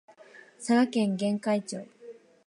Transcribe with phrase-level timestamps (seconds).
[0.57, 1.85] 佐賀県玄海町